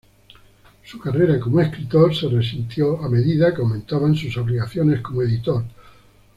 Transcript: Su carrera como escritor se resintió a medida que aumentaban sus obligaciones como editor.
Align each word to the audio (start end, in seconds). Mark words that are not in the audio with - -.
Su 0.83 0.97
carrera 0.97 1.39
como 1.39 1.61
escritor 1.61 2.15
se 2.15 2.27
resintió 2.27 3.03
a 3.05 3.07
medida 3.07 3.53
que 3.53 3.61
aumentaban 3.61 4.15
sus 4.15 4.35
obligaciones 4.35 5.01
como 5.01 5.21
editor. 5.21 5.63